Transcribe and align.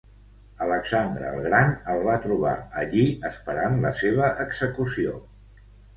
Alexandre 0.67 1.27
el 1.33 1.43
Gran 1.47 1.75
el 1.95 2.01
va 2.07 2.15
trobar 2.23 2.53
allí 2.85 3.03
esperant 3.31 3.77
la 3.85 3.93
seva 4.01 4.31
execució. 4.47 5.15